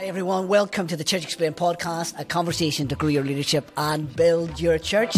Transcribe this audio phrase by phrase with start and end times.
[0.00, 0.48] Hi, everyone.
[0.48, 4.78] Welcome to the Church Explained podcast, a conversation to grow your leadership and build your
[4.78, 5.12] church.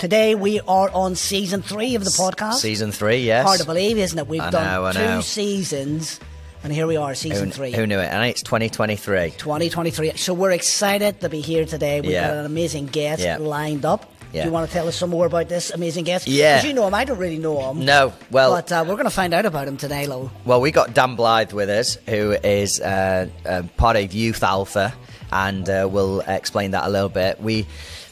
[0.00, 2.54] Today we are on season three of the podcast.
[2.54, 3.46] Season three, yes.
[3.46, 4.26] Hard to believe, isn't it?
[4.26, 5.20] We've I done know, I two know.
[5.20, 6.18] seasons,
[6.64, 7.70] and here we are, season Who, three.
[7.70, 8.06] who knew it?
[8.06, 9.30] And it's 2023.
[9.38, 10.16] 2023.
[10.16, 12.00] So we're excited to be here today.
[12.00, 12.30] We've Yeah.
[12.30, 13.36] got an amazing guest Yeah.
[13.36, 14.12] lined up.
[14.36, 14.42] Yeah.
[14.42, 16.26] Do you want to tell us some more about this amazing guest?
[16.28, 16.56] Yeah.
[16.58, 16.94] 'Cause you know him.
[16.94, 17.84] I don't really know him.
[17.84, 20.30] No, well, But uh, we're going to find out about him today, Lo.
[20.44, 24.92] well, we got Dan Blythe with us, who is uh, uh, part of Youth Alpha,
[25.32, 27.40] and uh, we'll explain that a little bit.
[27.40, 27.66] We,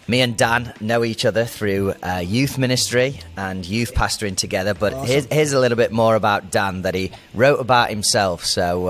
[0.08, 4.74] me and Dan, know each other through uh, youth ministry and youth pastoring together.
[4.74, 8.44] But here's, here's a little bit more about Dan that he wrote about himself.
[8.44, 8.88] So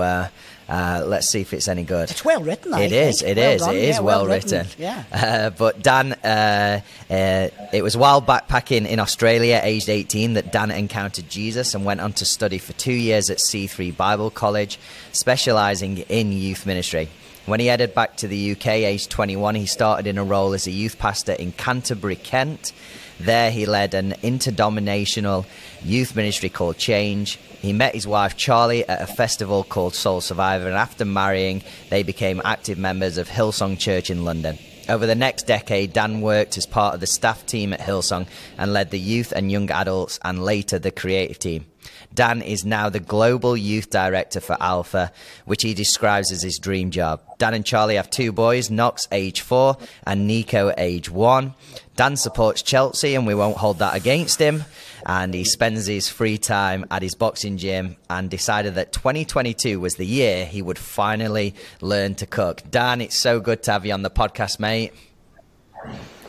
[0.67, 2.09] uh, let's see if it's any good.
[2.11, 3.21] It's well written, I It is.
[3.21, 3.61] It Well is.
[3.61, 3.75] done.
[3.75, 4.59] It is Yeah, well, well written.
[4.65, 4.81] written.
[4.81, 5.03] Yeah.
[5.13, 10.71] Uh, but Dan, uh, uh, it was while backpacking in Australia, aged 18, that Dan
[10.71, 14.79] encountered Jesus and went on to study for two years at C3 Bible College,
[15.11, 17.09] specialising in youth ministry.
[17.45, 20.65] When he headed back to the UK, aged 21, he started in a role as
[20.67, 22.71] a youth pastor in Canterbury, Kent.
[23.19, 25.45] There, he led an interdenominational
[25.83, 27.37] youth ministry called Change.
[27.65, 32.03] He met his wife Charlie at a festival called Soul Survivor, and after marrying, they
[32.03, 34.59] became active members of Hillsong Church in London.
[34.87, 38.27] Over the next decade, Dan worked as part of the staff team at Hillsong
[38.59, 41.65] and led the youth and young adults and later the creative team.
[42.13, 45.11] Dan is now the global youth director for Alpha,
[45.45, 47.19] which he describes as his dream job.
[47.39, 51.55] Dan and Charlie have two boys, Knox, age four, and Nico, age one.
[51.95, 54.65] Dan supports Chelsea, and we won't hold that against him.
[55.05, 59.95] And he spends his free time at his boxing gym and decided that 2022 was
[59.95, 62.63] the year he would finally learn to cook.
[62.71, 64.93] Dan, it's so good to have you on the podcast, mate.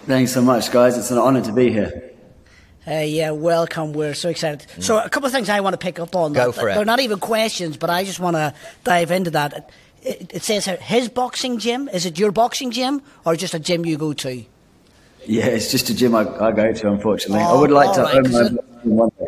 [0.06, 0.96] Thanks so much, guys.
[0.98, 2.12] It's an honor to be here.
[2.86, 3.92] Uh, yeah, welcome.
[3.92, 4.66] We're so excited.
[4.80, 6.34] So, a couple of things I want to pick up on.
[6.34, 6.74] Go that, for it.
[6.76, 9.70] They're not even questions, but I just want to dive into that.
[10.02, 11.88] It, it says here, his boxing gym.
[11.88, 14.44] Is it your boxing gym or just a gym you go to?
[15.26, 17.40] Yeah, it's just a gym I, I go to, unfortunately.
[17.42, 19.26] I Oh, would like all to right, own 'cause my it- own one day.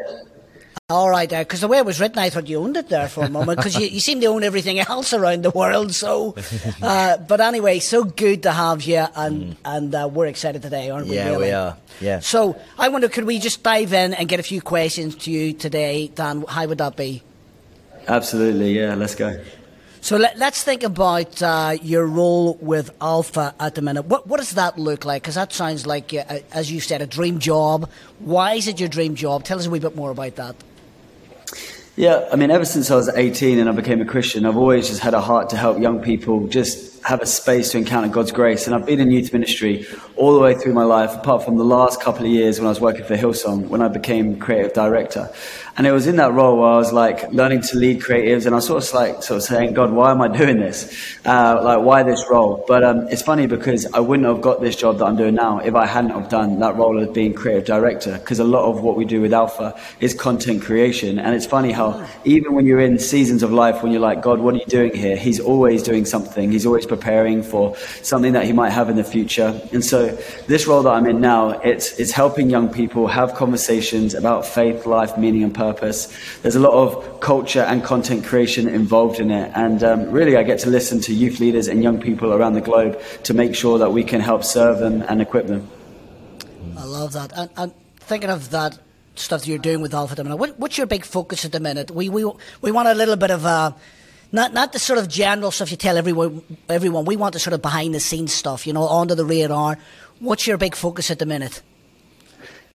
[0.91, 3.23] All right, because the way it was written, I thought you owned it there for
[3.23, 5.95] a moment because you, you seem to own everything else around the world.
[5.95, 6.35] So,
[6.83, 11.09] uh, but anyway, so good to have you, and and uh, we're excited today, aren't
[11.09, 11.17] we?
[11.17, 11.47] Yeah, really?
[11.49, 11.77] we are.
[12.01, 12.21] Yeah.
[12.21, 15.53] So, I wonder, could we just dive in and get a few questions to you
[15.53, 16.47] today, Dan?
[16.49, 17.23] How would that be?
[18.07, 19.39] Absolutely, yeah, let's go.
[20.01, 24.07] So let, us think about uh, your role with Alpha at the minute.
[24.07, 25.23] What, what does that look like?
[25.23, 27.91] Because that sounds like, uh, as you said, a dream job.
[28.21, 29.45] Why is it your dream job?
[29.45, 30.57] Tell us a wee bit more about that.
[31.97, 34.89] Yeah, I mean, ever since I was 18 and I became a Christian, I've always
[34.89, 38.33] just had a heart to help young people just have a space to encounter God's
[38.33, 38.67] grace.
[38.67, 39.87] And I've been in youth ministry
[40.17, 42.71] all the way through my life, apart from the last couple of years when I
[42.71, 45.31] was working for Hillsong, when I became creative director.
[45.77, 48.55] And it was in that role where I was like learning to lead creatives, and
[48.55, 51.17] I was sort of like sort of saying, God, why am I doing this?
[51.25, 52.65] Uh, like, why this role?
[52.67, 55.59] But um, it's funny because I wouldn't have got this job that I'm doing now
[55.59, 58.19] if I hadn't have done that role of being creative director.
[58.19, 61.71] Because a lot of what we do with Alpha is content creation, and it's funny
[61.71, 64.67] how even when you're in seasons of life when you're like, God, what are you
[64.67, 65.17] doing here?
[65.17, 66.51] He's always doing something.
[66.51, 69.61] He's always preparing for something that he might have in the future.
[69.73, 70.07] And so
[70.47, 74.87] this role that I'm in now, it's it's helping young people have conversations about faith,
[74.87, 76.13] life, meaning, and purpose.
[76.43, 80.43] There's a lot of culture and content creation involved in it, and um, really, I
[80.43, 83.79] get to listen to youth leaders and young people around the globe to make sure
[83.79, 85.69] that we can help serve them and equip them.
[86.77, 87.33] I love that.
[87.37, 88.79] And, and thinking of that
[89.17, 91.91] stuff that you're doing with Alpha at what, what's your big focus at the minute?
[91.91, 93.73] We, we, we want a little bit of uh,
[94.33, 96.43] not not the sort of general stuff you tell everyone.
[96.69, 99.79] Everyone, we want the sort of behind the scenes stuff, you know, under the radar.
[100.21, 101.63] What's your big focus at the minute?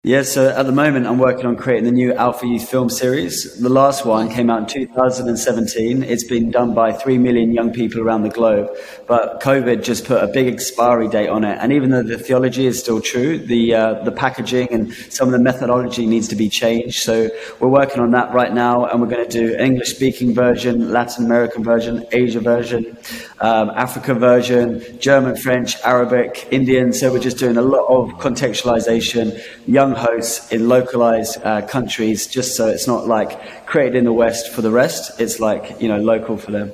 [0.02, 3.60] Yeah, so at the moment I'm working on creating the new Alpha Youth film series.
[3.60, 6.02] The last one came out in 2017.
[6.02, 8.70] It's been done by 3 million young people around the globe,
[9.06, 11.58] but COVID just put a big expiry date on it.
[11.60, 15.32] And even though the theology is still true, the, uh, the packaging and some of
[15.32, 17.02] the methodology needs to be changed.
[17.02, 17.28] So
[17.58, 21.26] we're working on that right now, and we're going to do English speaking version, Latin
[21.26, 22.96] American version, Asia version,
[23.40, 26.94] um, Africa version, German, French, Arabic, Indian.
[26.94, 32.56] So we're just doing a lot of contextualization, young hosts in localized uh, countries, just
[32.56, 35.20] so it's not like created in the West for the rest.
[35.20, 36.72] It's like, you know, local for them.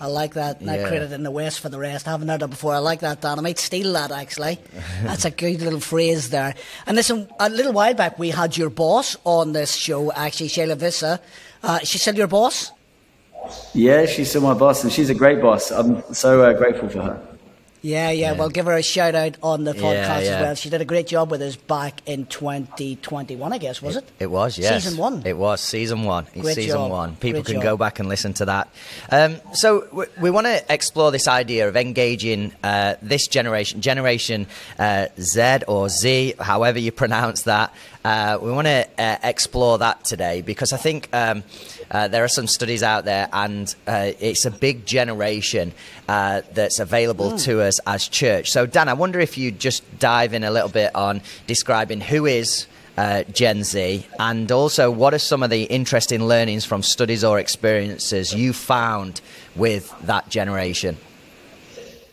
[0.00, 0.60] I like that.
[0.60, 0.88] Not Yeah.
[0.88, 2.06] created in the West for the rest.
[2.06, 2.74] I haven't heard that before.
[2.74, 3.38] I like that, Dan.
[3.38, 4.58] I might steal that, actually.
[5.02, 6.54] That's a good little phrase there.
[6.86, 10.76] And listen, a little while back, we had your boss on this show, actually, Shaila
[10.76, 11.20] Visser.
[11.62, 12.70] Uh, she said your boss?
[13.72, 15.70] Yeah, she's still my boss, and she's a great boss.
[15.70, 17.20] I'm so uh, grateful for her.
[17.84, 18.38] Yeah, yeah, Yeah.
[18.38, 20.36] Well, give her a shout out on the podcast Yeah, yeah.
[20.36, 20.54] as well.
[20.54, 24.10] She did a great job with us back in 2021, I guess, was it?
[24.18, 24.84] It was, yes.
[24.84, 25.22] Season one.
[25.26, 26.26] It was season one.
[26.32, 26.90] It's Great season job.
[26.90, 27.16] one.
[27.16, 27.62] People Great can job.
[27.62, 28.68] go back and listen to that.
[29.10, 34.46] Um, so we, we want to explore this idea of engaging uh, this generation, Generation
[34.78, 37.74] uh, Z or Z, however you pronounce that.
[38.04, 41.42] Uh, we want to uh, explore that today because I think um,
[41.90, 45.72] uh, there are some studies out there, and uh, it's a big generation
[46.06, 48.50] uh, that's available to us as church.
[48.50, 52.26] So, Dan, I wonder if you just dive in a little bit on describing who
[52.26, 52.66] is
[52.98, 57.38] uh, Gen Z, and also what are some of the interesting learnings from studies or
[57.38, 59.22] experiences you found
[59.56, 60.98] with that generation?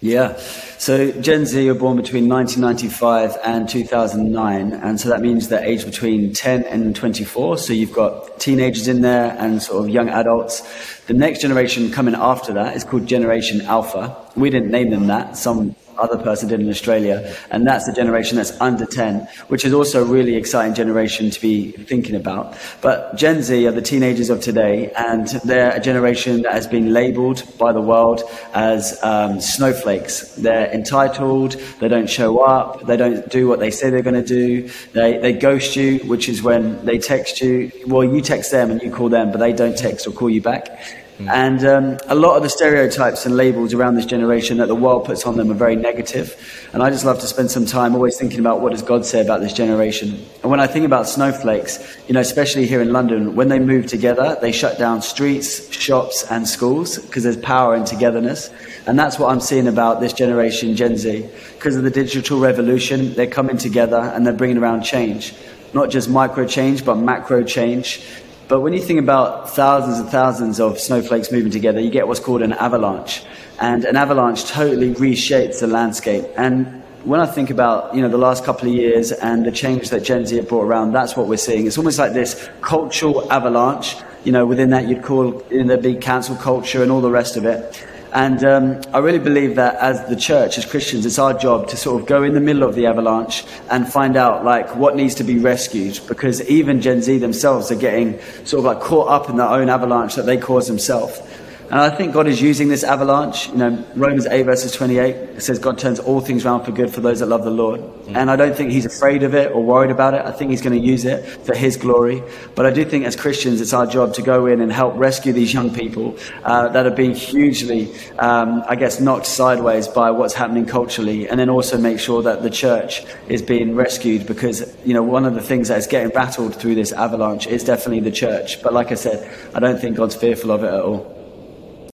[0.04, 0.36] Yeah.
[0.80, 4.74] So Gen Z are born between 1995 and 2009.
[4.74, 7.60] And so that means they're aged between 10 and 24.
[7.60, 10.64] So you've got teenagers in there and sort of young adults.
[11.06, 14.18] The next generation coming after that is called Generation Alpha.
[14.36, 15.38] We didn't name them that.
[15.38, 17.36] Some other person did in Australia.
[17.52, 21.42] And that's the generation that's under 10, which is also a really exciting generation to
[21.42, 22.58] be thinking about.
[22.82, 26.94] But Gen Z are the teenagers of today, and they're a generation that has been
[26.94, 30.36] labeled by the world as um, snowflakes.
[30.36, 34.28] They're entitled, they don't show up, they don't do what they say they're going to
[34.28, 37.72] do, they, they ghost you, which is when they text you.
[37.86, 40.42] Well, you text them and you call them, but they don't text or call you
[40.42, 40.80] back.
[41.20, 45.06] And um, a lot of the stereotypes and labels around this generation that the world
[45.06, 46.36] puts on them are very negative.
[46.74, 49.22] And I just love to spend some time always thinking about what does God say
[49.22, 50.26] about this generation.
[50.42, 53.86] And when I think about snowflakes, you know, especially here in London, when they move
[53.88, 58.50] together, they shut down streets, shops, and schools because there's power in togetherness.
[58.88, 61.30] And that's what I'm seeing about this generation, Gen Z.
[61.54, 65.36] Because of the digital revolution, they're coming together and they're bringing around change.
[65.74, 68.02] Not just micro change, but macro change.
[68.52, 72.20] But when you think about thousands and thousands of snowflakes moving together, you get what's
[72.20, 73.24] called an avalanche.
[73.62, 76.26] And an avalanche totally reshapes the landscape.
[76.36, 79.90] And when I think about, you know, the last couple of years and the change
[79.92, 81.66] that Gen Z have brought around, that's what we're seeing.
[81.66, 83.96] It's almost like this cultural avalanche.
[84.26, 87.38] You know, within that you'd call in the big cancel culture and all the rest
[87.38, 87.88] of it.
[88.14, 91.78] And um, I really believe that as the church, as Christians, it's our job to
[91.78, 95.16] sort of go in the middle of the avalanche and find out like what needs
[95.16, 96.00] to be rescued.
[96.08, 99.70] Because even Gen Z themselves are getting sort of like caught up in their own
[99.70, 101.22] avalanche that they cause themselves.
[101.72, 103.48] And I think God is using this avalanche.
[103.48, 106.94] You know, Romans 8 verses 28, it says God turns all things around for good
[106.94, 107.82] for those that love the Lord.
[108.10, 110.26] And I don't think he's afraid of it or worried about it.
[110.26, 112.24] I think he's going to use it for his glory.
[112.56, 115.32] But I do think as Christians, it's our job to go in and help rescue
[115.32, 120.34] these young people uh, that are being hugely, um, I guess, knocked sideways by what's
[120.34, 121.30] happening culturally.
[121.30, 125.24] And then also make sure that the church is being rescued because, you know, one
[125.24, 128.62] of the things that is getting battled through this avalanche is definitely the church.
[128.62, 131.21] But like I said, I don't think God's fearful of it at all.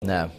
[0.02, 0.30] No.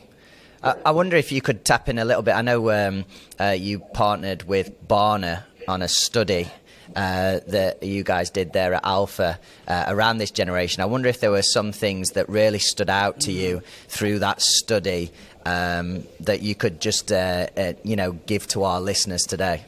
[0.64, 2.36] I, I wonder if you could tap in a little bit.
[2.36, 3.06] I know um,
[3.40, 6.48] uh, you partnered with Barna on a study
[6.96, 10.82] uh, that you guys did there at Alpha uh, around this generation.
[10.82, 14.42] I wonder if there were some things that really stood out to you through that
[14.42, 15.12] study
[15.46, 19.66] um, that you could just, uh, uh, you know, give to our listeners today.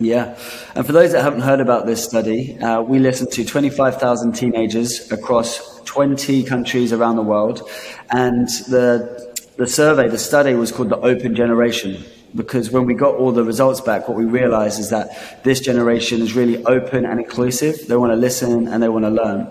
[0.00, 0.38] Yeah.
[0.74, 5.10] And for those that haven't heard about this study, uh, we listened to 25,000 teenagers
[5.12, 7.68] across 20 countries around the world.
[8.10, 12.04] And the, the survey, the study was called the Open Generation.
[12.34, 16.20] Because when we got all the results back, what we realized is that this generation
[16.20, 17.86] is really open and inclusive.
[17.86, 19.48] They want to listen and they want to learn.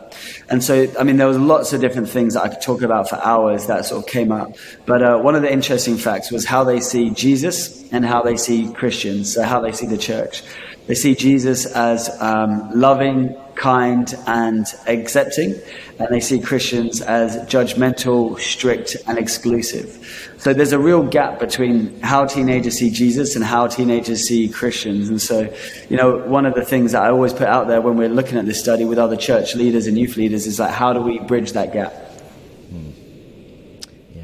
[0.49, 3.07] And so, I mean, there was lots of different things that I could talk about
[3.07, 4.57] for hours that sort of came up.
[4.85, 8.35] But uh, one of the interesting facts was how they see Jesus and how they
[8.35, 10.43] see Christians, so how they see the church.
[10.87, 15.55] They see Jesus as um, loving, kind, and accepting,
[15.99, 20.33] and they see Christians as judgmental, strict, and exclusive.
[20.43, 25.07] So there's a real gap between how teenagers see Jesus and how teenagers see Christians.
[25.07, 25.53] And so,
[25.89, 28.37] you know, one of the things that I always put out there when we're looking
[28.37, 31.19] at this study with other church leaders and youth leaders is like, how do we
[31.19, 31.93] bridge that gap?
[31.93, 32.89] Hmm.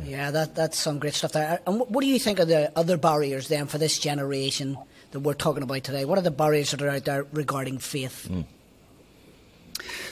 [0.03, 1.61] Yeah, that, that's some great stuff there.
[1.65, 4.77] And what, what do you think of the other barriers then for this generation
[5.11, 6.03] that we're talking about today?
[6.03, 8.25] What are the barriers that are out there regarding faith?
[8.25, 8.41] Hmm.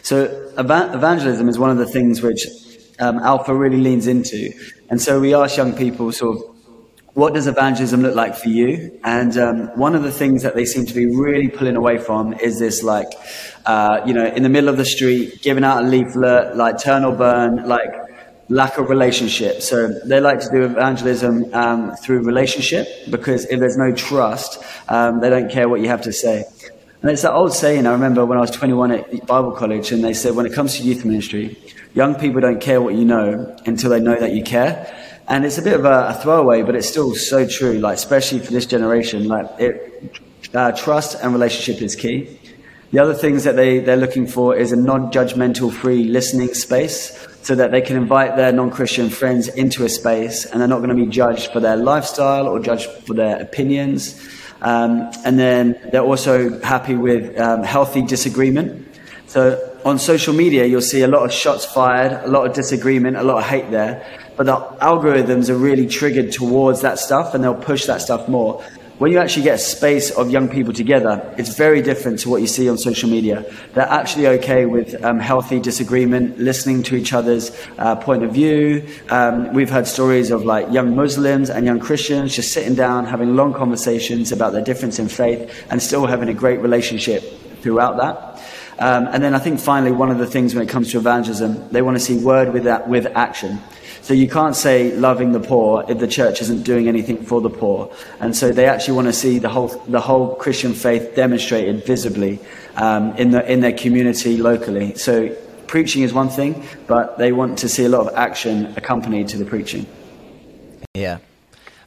[0.02, 2.46] So eva- evangelism is one of the things which
[3.00, 4.52] um, Alpha really leans into.
[4.90, 6.44] And so we ask young people sort of,
[7.14, 9.00] what does evangelism look like for you?
[9.04, 12.34] And um, one of the things that they seem to be really pulling away from
[12.34, 13.08] is this, like,
[13.66, 17.04] uh, you know, in the middle of the street, giving out a leaflet, like turn
[17.04, 17.90] or burn, like
[18.50, 19.62] lack of relationship.
[19.62, 25.20] So they like to do evangelism um, through relationship because if there's no trust, um,
[25.20, 26.46] they don't care what you have to say.
[27.02, 30.04] And it's that old saying I remember when I was 21 at Bible college, and
[30.04, 31.58] they said when it comes to youth ministry,
[31.94, 34.94] young people don't care what you know until they know that you care.
[35.28, 37.80] And it's a bit of a, a, throwaway, but it's still so true.
[37.80, 40.22] Like especially for this generation, like it,
[40.54, 42.40] uh, trust and relationship is key.
[42.92, 47.54] The other things that they, they're looking for is a non-judgmental, free listening space so
[47.56, 50.96] that they can invite their non-Christian friends into a space and they're not going to
[50.96, 54.22] be judged for their lifestyle or judged for their opinions.
[54.62, 58.88] Um, and then they're also happy with um, healthy disagreement.
[59.28, 63.18] So on social media, you'll see a lot of shots fired, a lot of disagreement,
[63.18, 64.06] a lot of hate there.
[64.36, 68.64] But the algorithms are really triggered towards that stuff and they'll push that stuff more
[68.98, 72.42] when you actually get a space of young people together, it's very different to what
[72.42, 73.46] you see on social media.
[73.74, 78.88] They're actually okay with um, healthy disagreement, listening to each other's uh, point of view.
[79.10, 83.36] Um, we've heard stories of like young Muslims and young Christians just sitting down, having
[83.36, 87.22] long conversations about their difference in faith, and still having a great relationship
[87.62, 88.44] throughout that.
[88.80, 91.70] Um, and then I think finally, one of the things when it comes to evangelism,
[91.70, 93.60] they want to see word with, that, with action.
[94.08, 97.50] So you can't say loving the poor if the church isn't doing anything for the
[97.50, 97.94] poor.
[98.22, 102.40] And so they actually want to see the whole, the whole Christian faith demonstrated visibly
[102.78, 104.96] um, in, the, in their community locally.
[104.96, 105.36] So
[105.68, 109.38] preaching is one thing, but they want to see a lot of action accompanied to
[109.38, 109.86] the preaching.
[110.94, 111.18] Yeah.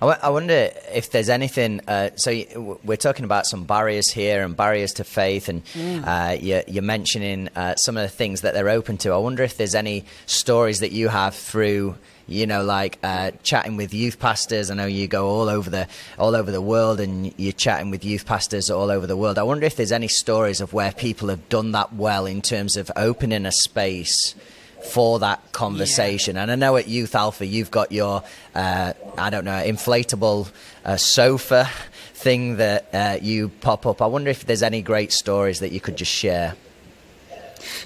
[0.02, 1.82] I, w- I wonder if there's anything.
[1.86, 6.06] Uh, so we're talking about some barriers here and barriers to faith, and mm.
[6.06, 9.10] uh, you're, you're, mentioning uh, some of the things that they're open to.
[9.10, 11.96] I wonder if there's any stories that you have through
[12.30, 14.70] you know, like uh, chatting with youth pastors.
[14.70, 18.04] I know you go all over the all over the world, and you're chatting with
[18.04, 19.36] youth pastors all over the world.
[19.36, 22.76] I wonder if there's any stories of where people have done that well in terms
[22.76, 24.36] of opening a space
[24.84, 26.36] for that conversation.
[26.36, 26.42] Yeah.
[26.42, 28.22] And I know at Youth Alpha, you've got your,
[28.54, 30.50] uh, I don't know, inflatable
[30.84, 31.68] uh, sofa
[32.14, 34.02] thing that uh, you pop up.
[34.02, 36.54] I wonder if there's any great stories that you could just share.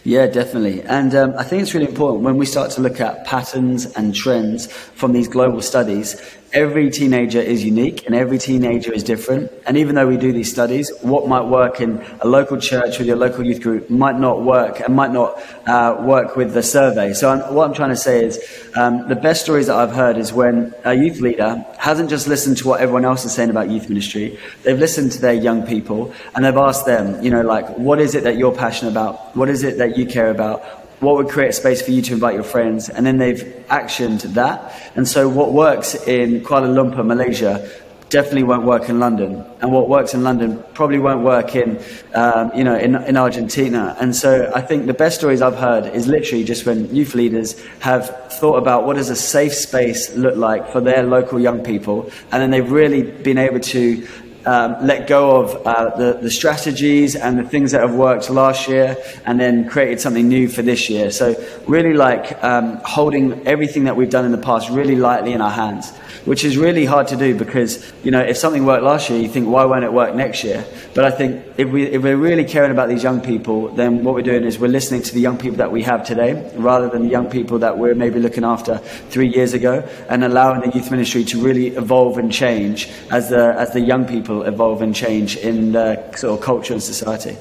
[0.05, 0.83] Yeah, definitely.
[0.83, 4.15] And um, I think it's really important when we start to look at patterns and
[4.15, 6.21] trends from these global studies
[6.55, 9.51] every teenager is unique and every teenager is different.
[9.67, 13.09] And even though we do these studies, what might work in a local church with
[13.09, 17.13] your local youth group might not work and might not uh, work with the survey.
[17.13, 18.39] So I'm, what I'm trying to say is
[18.77, 22.57] um, the best stories that I've heard is when a youth leader hasn't just listened
[22.59, 26.15] to what everyone else is saying about youth ministry, they've listened to their young people
[26.37, 29.37] and they've asked them, you know, like, what is it that you're passionate about?
[29.37, 30.84] What is it that you care about?
[31.05, 32.89] What would create a space for you to invite your friends?
[32.89, 34.75] And then they've actioned that.
[34.97, 37.69] And so what works in Kuala Lumpur, Malaysia,
[38.15, 39.45] definitely won't work in London.
[39.61, 41.83] And what works in London probably won't work in,
[42.15, 43.97] um, you know, in, in Argentina.
[44.01, 47.61] And so I think the best stories I've heard is literally just when youth leaders
[47.81, 52.11] have thought about what does a safe space look like for their local young people.
[52.31, 54.07] And then they've really been able to
[54.47, 58.69] um, let go of uh, the, the strategies and the things that have worked last
[58.69, 61.11] year and then created something new for this year.
[61.11, 61.35] So,
[61.67, 65.51] really like um, holding everything that we've done in the past really lightly in our
[65.51, 65.93] hands
[66.25, 69.29] which is really hard to do because, you know, if something worked last year, you
[69.29, 70.65] think, why won't it work next year?
[70.95, 74.15] But I think if, we, if we're really caring about these young people, then what
[74.15, 77.03] we're doing is we're listening to the young people that we have today rather than
[77.03, 80.91] the young people that we're maybe looking after three years ago and allowing the youth
[80.91, 85.37] ministry to really evolve and change as the, as the young people evolve and change
[85.37, 87.37] in the sort of culture and society.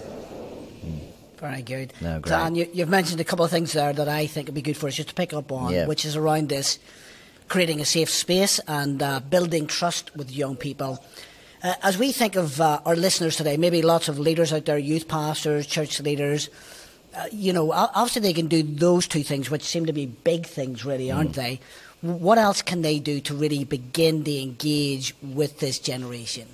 [1.37, 1.93] Very good.
[1.99, 2.29] No, great.
[2.29, 4.77] Dan, you, have mentioned a couple of things there that I think would be good
[4.77, 5.87] for us just to pick up on, yeah.
[5.87, 6.79] which is around this
[7.49, 11.03] creating a safe space and uh, building trust with young people.
[11.61, 14.77] Uh, as we think of uh, our listeners today, maybe lots of leaders out there,
[14.77, 16.49] youth pastors, church leaders,
[17.15, 20.45] uh, you know, obviously they can do those two things, which seem to be big
[20.45, 21.35] things, really, aren't mm.
[21.35, 21.59] they?
[22.01, 26.47] What else can they do to really begin to engage with this generation?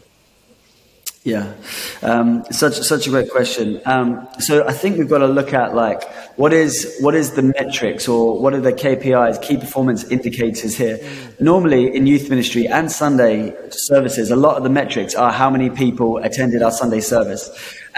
[1.29, 1.53] Yeah,
[2.01, 3.79] um, such such a great question.
[3.85, 6.01] Um, so I think we've got to look at like
[6.37, 10.97] what is what is the metrics or what are the KPIs, key performance indicators here.
[11.39, 15.69] Normally in youth ministry and Sunday services, a lot of the metrics are how many
[15.69, 17.47] people attended our Sunday service.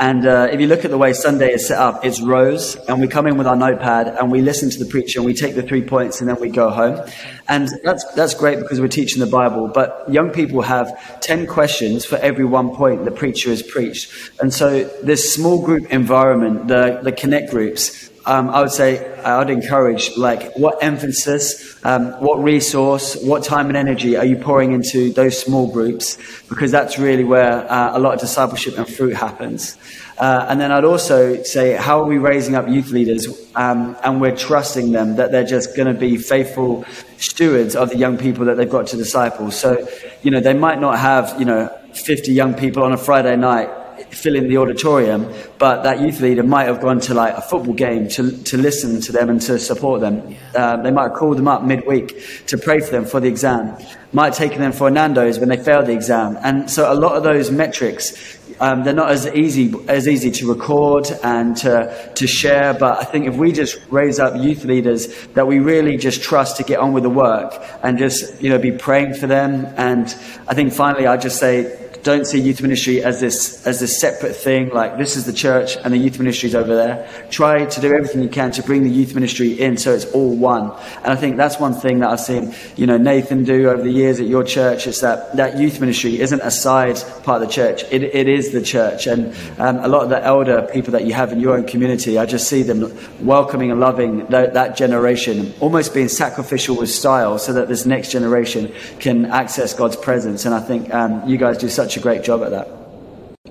[0.01, 2.99] And uh, if you look at the way Sunday is set up, it's rows, and
[2.99, 5.53] we come in with our notepad and we listen to the preacher and we take
[5.53, 7.07] the three points and then we go home.
[7.47, 9.67] And that's, that's great because we're teaching the Bible.
[9.67, 14.11] But young people have 10 questions for every one point the preacher has preached.
[14.41, 19.39] And so this small group environment, the, the connect groups, um, I would say I
[19.39, 24.73] would encourage like what emphasis, um, what resource, what time and energy are you pouring
[24.73, 26.17] into those small groups?
[26.47, 29.77] Because that's really where uh, a lot of discipleship and fruit happens.
[30.19, 34.21] Uh, and then I'd also say, how are we raising up youth leaders um, and
[34.21, 36.85] we're trusting them that they're just going to be faithful
[37.17, 39.49] stewards of the young people that they've got to disciple?
[39.49, 39.87] So,
[40.21, 43.80] you know, they might not have, you know, 50 young people on a Friday night
[44.09, 48.07] filling the auditorium, but that youth leader might have gone to like a football game
[48.09, 50.35] to, to listen to them and to support them.
[50.55, 53.77] Um, they might have called them up midweek to pray for them for the exam.
[54.13, 56.37] Might have taken them for Nando's when they failed the exam.
[56.41, 60.49] And so a lot of those metrics, um, they're not as easy as easy to
[60.49, 62.73] record and to, to share.
[62.73, 66.57] But I think if we just raise up youth leaders that we really just trust
[66.57, 67.53] to get on with the work
[67.83, 69.65] and just you know be praying for them.
[69.77, 70.07] And
[70.47, 74.35] I think finally, I just say don't see youth ministry as this as this separate
[74.35, 74.69] thing.
[74.69, 77.07] Like this is the church and the youth ministry is over there.
[77.29, 80.35] Try to do everything you can to bring the youth ministry in, so it's all
[80.35, 80.71] one.
[81.03, 83.91] And I think that's one thing that I've seen, you know, Nathan do over the
[83.91, 84.87] years at your church.
[84.87, 87.83] It's that that youth ministry isn't a side part of the church.
[87.91, 89.07] It, it is the church.
[89.07, 92.17] And um, a lot of the elder people that you have in your own community,
[92.17, 97.37] I just see them welcoming and loving that, that generation, almost being sacrificial with style,
[97.37, 100.45] so that this next generation can access God's presence.
[100.45, 102.69] And I think um, you guys do such such a great job at that.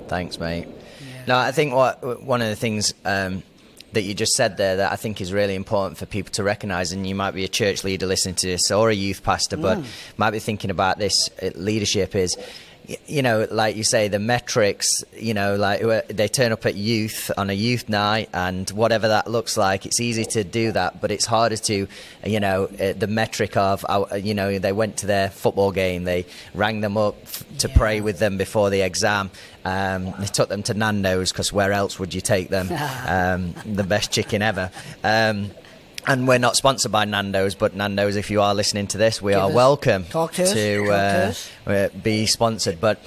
[0.08, 0.66] Thanks, mate.
[0.66, 1.24] Yeah.
[1.26, 3.42] No, I think what one of the things um,
[3.92, 6.92] that you just said there that I think is really important for people to recognise,
[6.92, 9.62] and you might be a church leader listening to this or a youth pastor, mm.
[9.62, 9.84] but
[10.16, 12.34] might be thinking about this uh, leadership is
[13.06, 17.30] you know, like you say, the metrics, you know, like they turn up at youth
[17.36, 21.10] on a youth night and whatever that looks like, it's easy to do that, but
[21.10, 21.86] it's harder to,
[22.24, 26.04] you know, uh, the metric of, uh, you know, they went to their football game,
[26.04, 27.16] they rang them up
[27.58, 27.76] to yeah.
[27.76, 29.30] pray with them before the exam.
[29.64, 32.68] Um, they took them to Nando's because where else would you take them?
[33.06, 34.70] um, the best chicken ever.
[35.04, 35.50] Um,
[36.06, 39.32] and we're not sponsored by Nando's, but Nando's, if you are listening to this, we
[39.32, 41.34] Give are welcome to, uh, to
[41.66, 42.80] uh, be sponsored.
[42.80, 43.02] But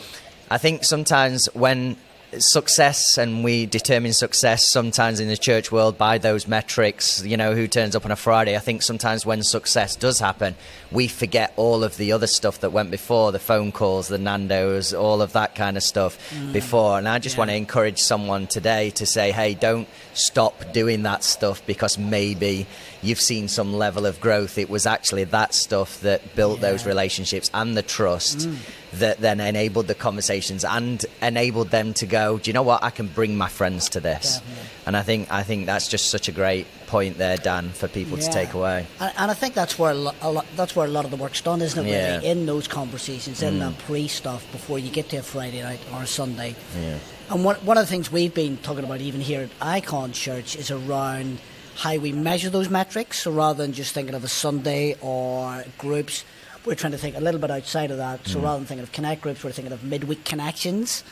[0.49, 1.97] I think sometimes when
[2.39, 7.53] success and we determine success sometimes in the church world by those metrics you know
[7.53, 10.55] who turns up on a friday i think sometimes when success does happen
[10.91, 14.97] we forget all of the other stuff that went before the phone calls the nandos
[14.97, 16.53] all of that kind of stuff mm.
[16.53, 17.39] before and i just yeah.
[17.39, 22.65] want to encourage someone today to say hey don't stop doing that stuff because maybe
[23.01, 26.71] you've seen some level of growth it was actually that stuff that built yeah.
[26.71, 28.57] those relationships and the trust mm
[28.99, 32.83] that then enabled the conversations and enabled them to go, do you know what?
[32.83, 34.37] I can bring my friends to this.
[34.37, 34.69] Definitely.
[34.85, 38.17] And I think I think that's just such a great point there, Dan, for people
[38.17, 38.25] yeah.
[38.25, 38.85] to take away.
[38.99, 41.11] And, and, I think that's where a lot, a lot, that's where a lot of
[41.11, 41.89] the work's done, isn't it?
[41.89, 42.15] Yeah.
[42.17, 43.59] Really, in those conversations, in mm.
[43.59, 46.55] that pre stuff before you get to a Friday night or a Sunday.
[46.79, 46.97] Yeah.
[47.29, 50.55] And one one of the things we've been talking about even here at Icon Church
[50.57, 51.39] is around
[51.75, 53.21] how we measure those metrics.
[53.21, 56.25] So rather than just thinking of a Sunday or groups
[56.65, 58.25] we're trying to think a little bit outside of that.
[58.27, 58.43] So mm.
[58.43, 61.03] rather than thinking of connect groups, we're thinking of midweek connections.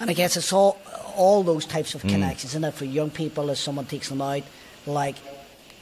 [0.00, 0.78] And I guess it's all
[1.16, 2.10] all those types of mm.
[2.10, 4.42] connections, and that for young people, as someone takes them out,
[4.86, 5.16] like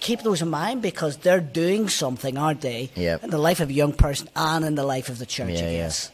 [0.00, 2.90] keep those in mind because they're doing something, aren't they?
[2.94, 3.18] Yeah.
[3.22, 5.68] In the life of a young person and in the life of the church, yeah,
[5.68, 6.10] I guess.
[6.10, 6.12] Yeah.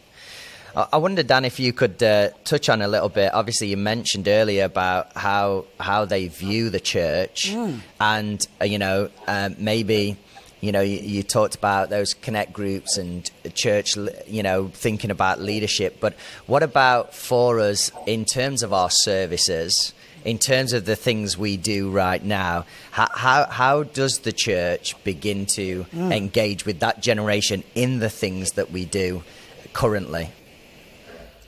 [0.74, 3.34] I wonder, Dan, if you could uh, touch on a little bit.
[3.34, 7.80] Obviously, you mentioned earlier about how how they view the church, mm.
[8.00, 10.16] and uh, you know, um, maybe
[10.62, 13.96] you know, you, you, talked about those connect groups and church,
[14.29, 15.98] you know, thinking about leadership.
[15.98, 16.14] But
[16.46, 19.92] what about for us in terms of our services,
[20.25, 22.64] in terms of the things we do right now?
[22.92, 26.16] How, how, how does the church begin to mm.
[26.16, 29.25] engage with that generation in the things that we do
[29.72, 30.31] currently?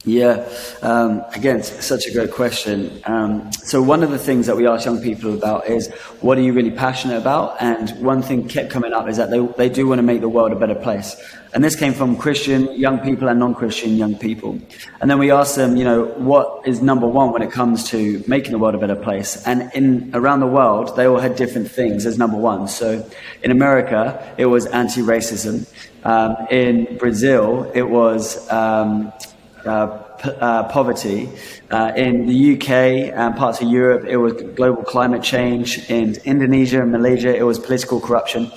[0.06, 0.46] Yeah,
[0.82, 3.00] um, again, such a great question.
[3.04, 5.90] Um, so one of the things that we ask young people about is,
[6.20, 7.56] what are you really passionate about?
[7.58, 10.28] And one thing kept coming up is that they, they do want to make the
[10.28, 11.16] world a better place.
[11.54, 14.58] And this came from Christian young people and non-Christian young people.
[15.00, 18.22] And then we asked them, you know, what is number one when it comes to
[18.26, 19.42] making the world a better place?
[19.46, 22.68] And in around the world, they all had different things as number one.
[22.68, 23.08] So
[23.42, 25.66] in America, it was anti-racism.
[26.04, 29.10] Um, in Brazil, it was um,
[29.64, 31.28] poverty.
[31.70, 35.90] Uh, in the UK and parts of Europe, it was global climate change.
[35.90, 38.50] In Indonesia and Malaysia, it was political corruption.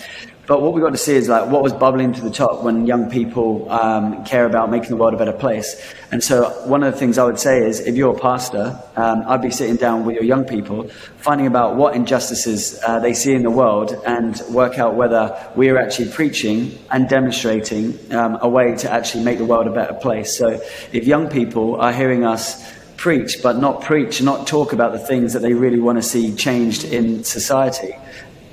[0.48, 2.88] But what we got to see is like what was bubbling to the top when
[2.88, 5.76] young people um, care about making the world a better place.
[6.10, 9.24] And so one of the things I would say is, if you're a pastor, um,
[9.28, 13.34] I'd be sitting down with your young people, finding about what injustices uh, they see
[13.34, 18.48] in the world, and work out whether we are actually preaching and demonstrating um, a
[18.48, 20.38] way to actually make the world a better place.
[20.38, 20.62] So
[20.94, 25.34] if young people are hearing us preach, but not preach, not talk about the things
[25.34, 27.94] that they really want to see changed in society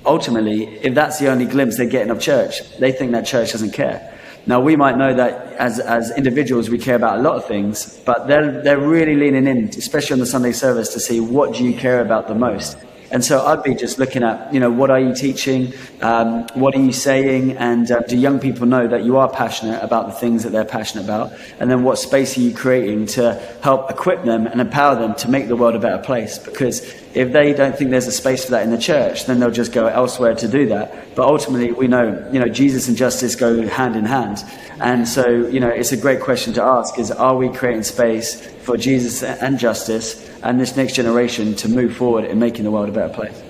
[0.07, 3.73] ultimately, if that's the only glimpse they're getting of church, they think that church doesn't
[3.73, 4.11] care.
[4.47, 7.99] Now, we might know that as, as individuals, we care about a lot of things,
[8.05, 11.65] but they're, they're really leaning in, especially on the Sunday service, to see what do
[11.65, 12.77] you care about the most.
[13.15, 15.73] And so I'd be just looking at, you know, what are you teaching?
[16.03, 17.57] Um, what are you saying?
[17.59, 20.65] And uh, do young people know that you are passionate about the things that they're
[20.65, 21.33] passionate about?
[21.61, 25.31] And then what space are you creating to help equip them and empower them to
[25.31, 26.39] make the world a better place?
[26.39, 26.81] Because
[27.15, 29.73] if they don't think there's a space for that in the church, then they'll just
[29.73, 31.15] go elsewhere to do that.
[31.15, 34.43] But ultimately, we know, you know, Jesus and justice go hand in hand.
[34.81, 38.45] And so, you know, it's a great question to ask is are we creating space
[38.65, 42.89] for Jesus and justice and this next generation to move forward in making the world
[42.89, 43.43] a better place?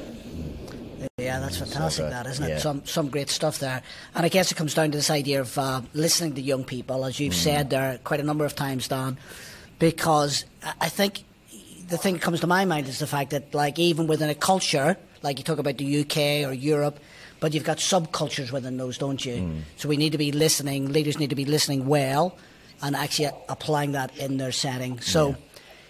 [1.19, 2.61] Yeah, that's fantastic, so that isn't it?
[2.61, 3.83] Some some great stuff there,
[4.15, 7.05] and I guess it comes down to this idea of uh, listening to young people,
[7.05, 7.37] as you've mm.
[7.37, 9.19] said there quite a number of times, Dan,
[9.79, 10.45] because
[10.81, 11.25] I think
[11.89, 14.35] the thing that comes to my mind is the fact that, like, even within a
[14.35, 16.99] culture, like you talk about the UK or Europe,
[17.41, 19.37] but you've got subcultures within those, don't you?
[19.37, 19.61] Mm.
[19.77, 20.93] So we need to be listening.
[20.93, 22.37] Leaders need to be listening well,
[22.83, 25.01] and actually applying that in their setting.
[25.01, 25.31] So.
[25.31, 25.35] Yeah.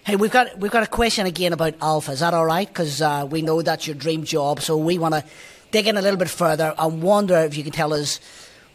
[0.05, 2.11] Hey, we've got we've got a question again about Alpha.
[2.11, 2.67] Is that all right?
[2.67, 5.23] Because uh, we know that's your dream job, so we want to
[5.71, 8.19] dig in a little bit further and wonder if you can tell us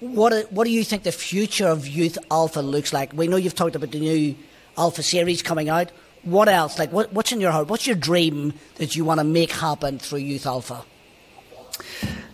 [0.00, 3.12] what what do you think the future of Youth Alpha looks like?
[3.12, 4.34] We know you've talked about the new
[4.76, 6.78] Alpha series coming out what else?
[6.78, 7.68] Like, what, what's in your heart?
[7.68, 10.84] What's your dream that you want to make happen through Youth Alpha?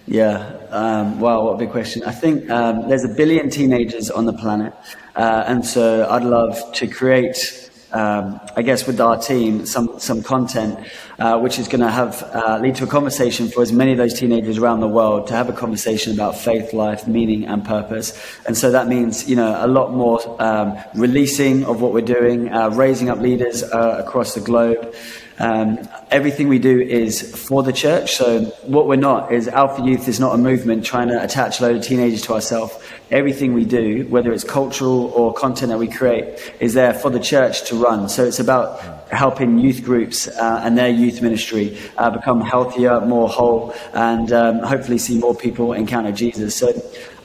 [0.08, 2.02] Yeah, um, wow, what a big question.
[2.04, 4.72] I think um, there's a billion teenagers on the planet,
[5.16, 10.22] uh, and so I'd love to create um, I guess, with our team, some some
[10.22, 10.78] content
[11.18, 13.98] uh, which is going to have uh, lead to a conversation for as many of
[13.98, 18.12] those teenagers around the world to have a conversation about faith, life, meaning, and purpose.
[18.46, 22.52] And so that means, you know, a lot more um, releasing of what we're doing,
[22.52, 24.94] uh, raising up leaders uh, across the globe.
[25.38, 28.16] Um, everything we do is for the church.
[28.16, 31.64] So what we're not is Alpha Youth is not a movement trying to attach a
[31.64, 32.74] load of teenagers to ourselves.
[33.10, 37.20] Everything we do, whether it's cultural or content that we create, is there for the
[37.20, 38.08] church to run.
[38.08, 38.80] So it's about
[39.12, 44.58] helping youth groups uh, and their youth ministry uh, become healthier, more whole, and um,
[44.60, 46.56] hopefully see more people encounter Jesus.
[46.56, 46.72] So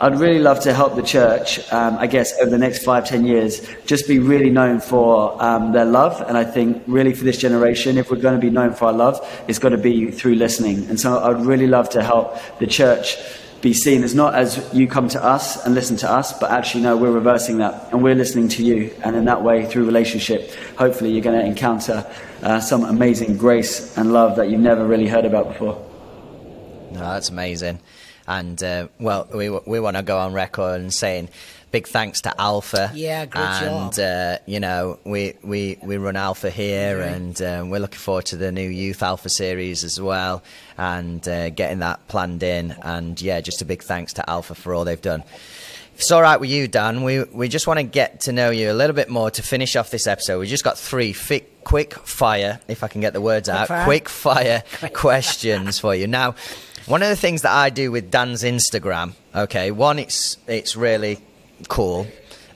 [0.03, 3.23] I'd really love to help the church, um, I guess, over the next five, ten
[3.23, 6.19] years, just be really known for um, their love.
[6.27, 8.93] And I think, really, for this generation, if we're going to be known for our
[8.93, 10.89] love, it's got to be through listening.
[10.89, 13.15] And so I'd really love to help the church
[13.61, 16.81] be seen as not as you come to us and listen to us, but actually,
[16.81, 18.89] no, we're reversing that and we're listening to you.
[19.03, 22.11] And in that way, through relationship, hopefully, you're going to encounter
[22.41, 25.75] uh, some amazing grace and love that you've never really heard about before.
[26.89, 27.79] No, that's amazing.
[28.39, 31.29] And uh, well, we we want to go on record and saying
[31.71, 32.91] big thanks to Alpha.
[32.93, 33.99] Yeah, great and, job.
[33.99, 38.37] uh, you know, we, we, we run Alpha here, and um, we're looking forward to
[38.37, 40.43] the new Youth Alpha series as well,
[40.77, 42.71] and uh, getting that planned in.
[42.81, 45.23] And yeah, just a big thanks to Alpha for all they've done.
[45.93, 48.49] If it's all right with you, Dan, we, we just want to get to know
[48.49, 50.39] you a little bit more to finish off this episode.
[50.39, 53.67] We just got three fi- quick fire, if I can get the words quick out,
[53.67, 53.83] fire.
[53.83, 54.63] quick fire
[54.93, 56.07] questions for you.
[56.07, 56.35] Now,
[56.85, 61.19] one of the things that I do with Dan's Instagram, okay, one, it's it's really
[61.67, 62.07] cool.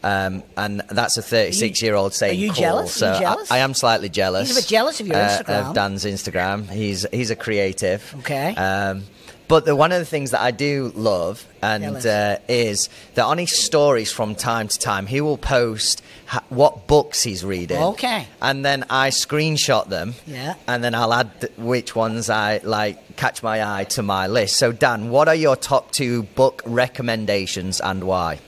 [0.03, 2.37] Um, and that's a 36 year old saying.
[2.37, 2.61] Are you cool.
[2.61, 2.93] jealous?
[2.93, 3.51] So you jealous?
[3.51, 4.49] I, I, am slightly jealous.
[4.49, 5.67] He's a bit jealous of your uh, Instagram.
[5.67, 6.69] Of Dan's Instagram.
[6.69, 8.13] He's he's a creative.
[8.19, 8.53] Okay.
[8.55, 9.03] Um,
[9.47, 13.37] but the, one of the things that I do love and uh, is that on
[13.37, 17.81] his stories from time to time, he will post ha- what books he's reading.
[17.81, 18.27] Okay.
[18.41, 20.15] And then I screenshot them.
[20.25, 20.55] Yeah.
[20.67, 24.57] And then I'll add th- which ones I like catch my eye to my list.
[24.57, 28.39] So Dan, what are your top two book recommendations and why?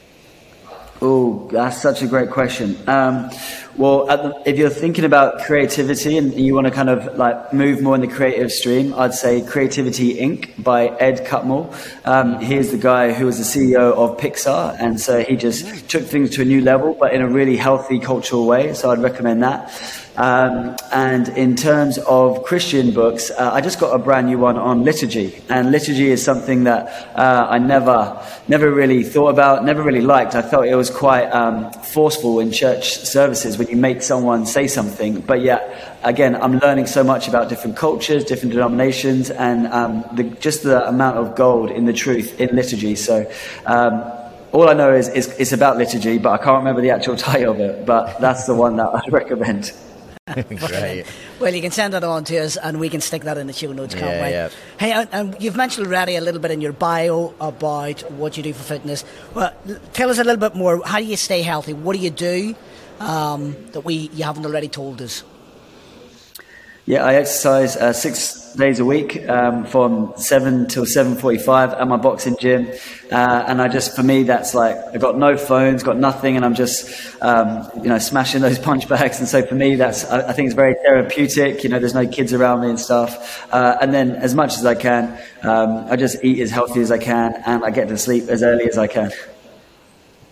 [1.02, 2.76] Oh, that's such a great question.
[2.90, 3.30] Um,
[3.78, 7.82] well, the, if you're thinking about creativity and you want to kind of like move
[7.82, 10.64] more in the creative stream, I'd say Creativity Inc.
[10.64, 11.72] by Ed Catmull.
[12.04, 16.04] Um, he's the guy who was the CEO of Pixar, and so he just took
[16.04, 18.74] things to a new level, but in a really healthy cultural way.
[18.74, 19.72] So I'd recommend that.
[20.18, 24.58] Um, and in terms of Christian books, uh, I just got a brand new one
[24.58, 25.44] on liturgy.
[25.48, 30.34] And liturgy is something that uh, I never, never really thought about, never really liked.
[30.34, 34.68] I felt it was quite um, forceful in church services when you make someone say
[34.68, 35.22] something.
[35.22, 40.24] But yet, again, I'm learning so much about different cultures, different denominations, and um, the,
[40.24, 42.96] just the amount of gold in the truth in liturgy.
[42.96, 43.32] So,
[43.68, 44.04] um,
[44.52, 47.54] all I know is, is it's about liturgy, but I can't remember the actual title
[47.54, 47.86] of it.
[47.86, 49.74] But that's the one that I'd recommend.
[50.50, 51.06] Great.
[51.40, 53.54] well, you can send that on to us, and we can stick that in the
[53.54, 53.96] show notes.
[53.96, 54.32] Can't yeah, wait.
[54.32, 54.50] Yeah.
[54.78, 58.44] Hey, and, and, you've mentioned already a little bit in your bio about what you
[58.44, 59.06] do for fitness.
[59.34, 59.54] Well,
[59.94, 60.82] tell us a little bit more.
[60.86, 61.72] How do you stay healthy?
[61.72, 62.56] What do you do
[63.00, 65.24] um, that we you haven't already told us?
[66.86, 71.88] Yeah, I exercise uh, six days a week um, from seven till seven forty-five at
[71.88, 72.68] my boxing gym,
[73.12, 76.44] uh, and I just for me that's like I got no phones, got nothing, and
[76.44, 76.90] I'm just
[77.22, 79.20] um, you know smashing those punch bags.
[79.20, 81.64] And so for me, that's I, I, think it's very therapeutic.
[81.64, 84.66] You know, there's no kids around me and stuff, uh, and then as much as
[84.66, 87.98] I can, um, I just eat as healthy as I can, and I get to
[87.98, 89.12] sleep as early as I can.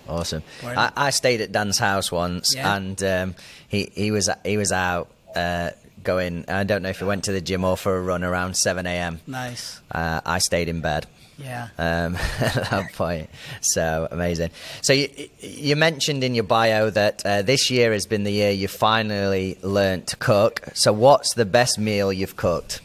[0.08, 0.44] Awesome.
[0.64, 2.76] I, I, stayed at Dan's house once, yeah.
[2.76, 3.36] and um,
[3.68, 5.10] he he was he was out.
[5.36, 5.72] Uh,
[6.06, 6.46] going.
[6.48, 8.86] I don't know if he went to the gym or for a run around 7
[8.86, 9.20] a.m.
[9.28, 9.82] Nice.
[9.92, 11.08] Uh, I stayed in bed.
[11.38, 11.68] Yeah.
[11.78, 13.30] Um, at that point.
[13.62, 14.52] So amazing.
[14.82, 15.10] So you,
[15.42, 19.58] you mentioned in your bio that uh, this year has been the year you finally
[19.62, 20.62] learned to cook.
[20.74, 22.82] So what's the best meal you've cooked?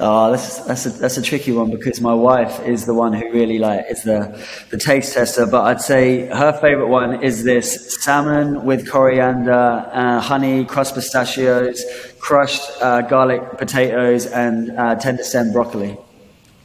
[0.00, 3.30] Oh, that's that's a, that's a tricky one because my wife is the one who
[3.30, 5.46] really like is the the taste tester.
[5.46, 11.84] But I'd say her favorite one is this salmon with coriander, uh, honey, crushed pistachios,
[12.18, 15.98] crushed uh, garlic potatoes, and uh, tender stem broccoli.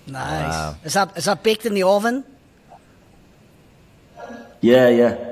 [0.07, 0.53] Nice.
[0.53, 0.75] Wow.
[0.85, 2.23] Is that is that baked in the oven?
[4.61, 5.28] Yeah, yeah.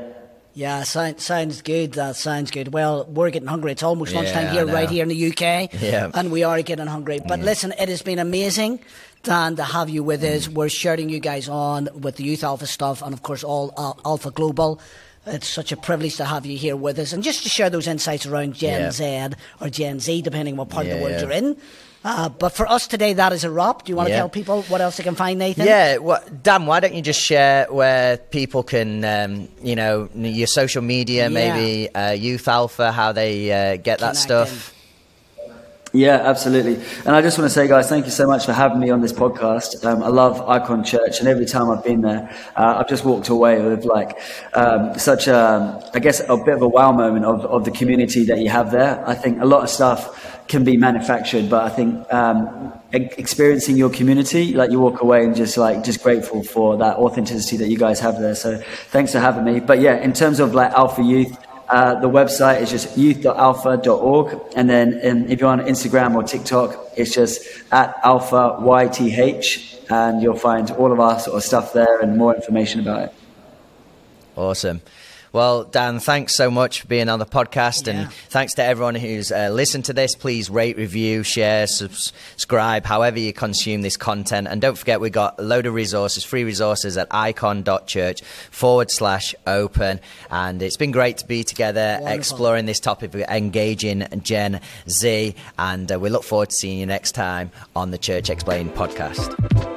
[0.57, 1.91] Yeah, sounds sounds good.
[1.93, 2.73] That sounds good.
[2.73, 3.73] Well, we're getting hungry.
[3.73, 6.09] It's almost yeah, lunchtime here, right here in the UK, yeah.
[6.15, 7.19] and we are getting hungry.
[7.19, 7.45] But yeah.
[7.45, 8.79] listen, it has been amazing,
[9.21, 10.49] Dan, to have you with us.
[10.49, 13.93] We're sharing you guys on with the Youth Alpha stuff, and of course, all uh,
[14.03, 14.81] Alpha Global.
[15.27, 17.85] It's such a privilege to have you here with us, and just to share those
[17.85, 19.29] insights around Gen yeah.
[19.29, 21.55] Z or Gen Z, depending on what part of the world you're in.
[22.07, 23.83] Uh, but for us today, that is a wrap.
[23.83, 24.19] Do you want to yeah.
[24.19, 25.65] tell people what else they can find, Nathan?
[25.65, 30.47] Yeah, well, Dan, why don't you just share where people can, um, you know, your
[30.47, 31.27] social media, yeah.
[31.27, 34.73] maybe uh, Youth Alpha, how they uh, get that stuff?
[35.91, 36.75] Yeah, absolutely.
[37.05, 39.01] And I just want to say, guys, thank you so much for having me on
[39.01, 39.83] this podcast.
[39.83, 43.27] Um, I love Icon Church, and every time I've been there, uh, I've just walked
[43.29, 44.17] away with like
[44.53, 48.23] um, such a, I guess, a bit of a wow moment of, of the community
[48.25, 49.03] that you have there.
[49.05, 53.89] I think a lot of stuff can be manufactured, but I think um, experiencing your
[53.89, 57.77] community, like you walk away and just like just grateful for that authenticity that you
[57.77, 58.35] guys have there.
[58.35, 59.59] So thanks for having me.
[59.59, 61.37] But yeah, in terms of like Alpha Youth,
[61.69, 66.93] uh, the website is just youth.alpha.org, and then in, if you're on Instagram or TikTok,
[66.95, 71.99] it's just at Alpha YTH, and you'll find all of our sort of stuff there
[71.99, 73.13] and more information about it.
[74.37, 74.81] Awesome.
[75.33, 77.93] Well, Dan, thanks so much for being on the podcast, yeah.
[77.93, 80.15] and thanks to everyone who's uh, listened to this.
[80.15, 84.47] Please rate, review, share, subscribe, however you consume this content.
[84.47, 89.35] And don't forget, we've got a load of resources, free resources at icon.church forward slash
[89.45, 89.99] open.
[90.31, 92.17] And it's been great to be together Wonderful.
[92.17, 95.35] exploring this topic engaging Gen Z.
[95.59, 99.76] And uh, we look forward to seeing you next time on the Church Explained podcast.